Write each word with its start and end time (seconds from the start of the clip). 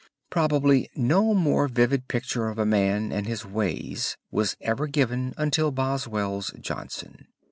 Probably 0.31 0.89
no 0.95 1.35
more 1.35 1.67
vivid 1.67 2.07
picture 2.07 2.47
of 2.47 2.57
a 2.57 2.65
man 2.65 3.11
and 3.11 3.27
his 3.27 3.45
ways 3.45 4.17
was 4.31 4.57
ever 4.59 4.87
given 4.87 5.35
until 5.37 5.69
Boswell's 5.69 6.51
Johnson. 6.59 7.27